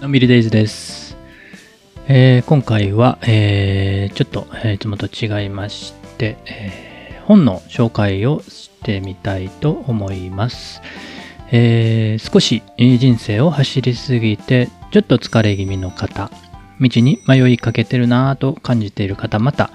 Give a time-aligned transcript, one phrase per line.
[0.00, 1.16] のんびりデイズです。
[2.06, 10.80] えー今回は、えーちょっと、えーいつもと違いまして、えー本の紹介をしてみたいと思います。
[11.50, 16.30] えー少し人生を走りすぎて、ちょっと疲れ気味の方、
[16.80, 19.70] 道に迷いかけてるなぁと感じている方、また、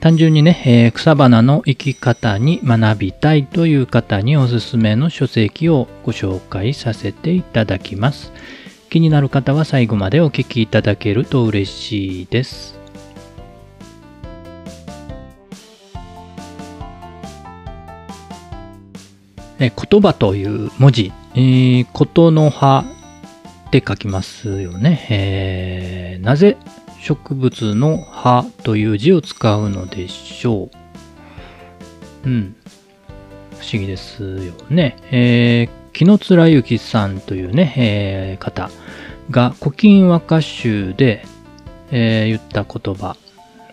[0.00, 8.32] 単純にね、えー草花の生き方に学びたいという方におすすめの書籍をご紹介させていただきます。
[8.88, 12.78] 気になる方は最後までお聞きいただけると嬉しいです。
[19.60, 22.84] え言葉という文字、えーことの葉
[23.66, 25.06] って書きますよね。
[25.10, 26.56] えーなぜ
[27.00, 30.68] 植物の葉という字を使うのでしょ
[32.24, 32.28] う。
[32.28, 32.56] うん。
[33.58, 34.96] 不思議ですよね。
[35.10, 38.70] えー、木野貫之さんというね、えー方
[39.32, 41.24] が古今和歌集で、
[41.90, 43.16] えー言った言葉、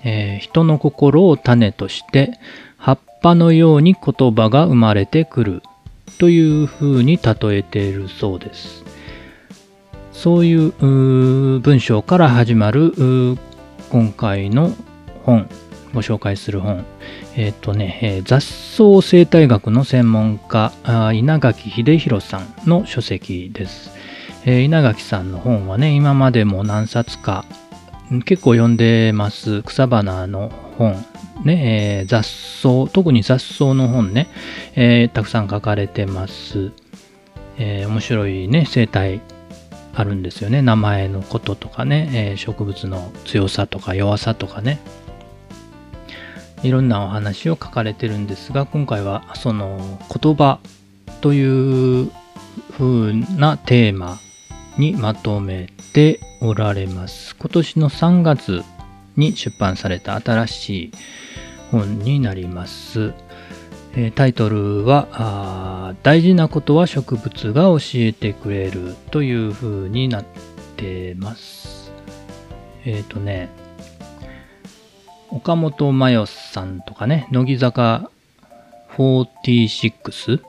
[0.03, 2.39] えー人の心を種として
[2.77, 5.61] 葉っぱのように言葉が生まれてくる
[6.17, 8.83] というふうに例えているそうです。
[10.11, 10.71] そういう
[11.59, 13.37] 文章から始まる
[13.91, 14.73] 今回の
[15.25, 15.47] 本、
[15.95, 16.85] ご紹介する本。
[17.37, 20.73] えっ、とね、えー雑草生態学の専門家、
[21.13, 23.91] 稲垣秀弘さんの書籍です。
[24.45, 27.45] えー稲垣さんの本はね、今までも何冊か
[28.25, 30.93] 結構読んでます草花の本、
[31.45, 34.27] ね、えー雑草、特に雑草の本ね、
[34.75, 36.71] えーたくさん書かれてます。
[37.57, 39.21] えー面白いね、生態
[39.93, 40.61] あるんですよね。
[40.61, 44.81] 名前のこととかね、え植物の強さとか弱さとかね。
[46.63, 50.59] いろんなお話を書かれてるんですが、今回はその言葉
[51.21, 52.11] という
[52.71, 54.19] 風なテーマ
[54.77, 57.35] にまとめておられます。
[57.35, 58.63] 今年の3月
[59.15, 60.91] に出版された新しい
[61.71, 63.13] 本になります。
[64.15, 70.25] タイトルは大事なことは植物が教えてくれるという風になっ
[70.75, 71.91] てます。
[72.83, 73.49] えっ、とね、
[75.29, 78.09] 岡本真代さんとかね、乃木坂
[78.97, 80.41] 46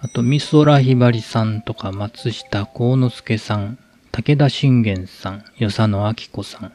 [0.00, 3.78] あと、美空ひばりさんとか、松下幸之助さん、
[4.12, 6.72] 武田信玄さん、与謝野明子さん、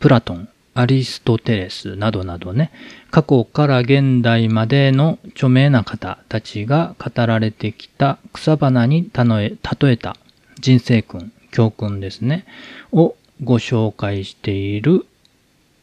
[0.00, 2.72] プラトン、アリストテレスなどなどね、
[3.10, 10.16] 過去から現代までの著名な方たちが語られてきた草花に例え例えた
[10.58, 12.46] 人生訓、教訓ですね、
[12.92, 15.06] をご紹介している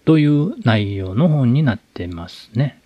[0.07, 2.79] という内容の本になってますね。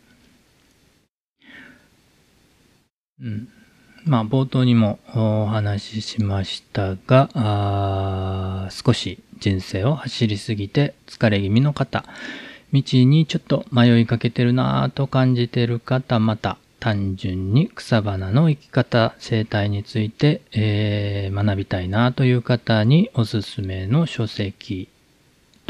[3.22, 3.48] うん。
[4.06, 12.06] まあ、冒頭にもお話ししましたが、あ少し人生を走りすぎて疲れ気味の方、
[12.74, 24.90] 道にちょっと迷いかけてるなぁと感じてる方、また単純に草花の生き方、生態について、えー学びたいなという方におすすめの書籍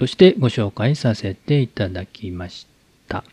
[0.01, 2.66] としてご紹介させていただきまし
[3.07, 3.23] た。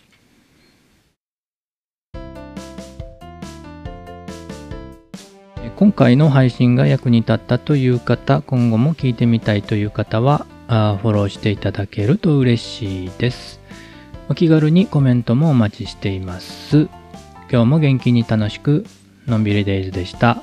[5.76, 13.60] 今回の配信が役に立ったという方、今後も聞いてみたいという方は、あフォローしていただけると嬉しいです。
[14.28, 16.90] お気軽にコメントもお待ちしています。
[17.50, 18.84] 今日も元気に楽しく、
[19.26, 20.42] のんびりデイズでした。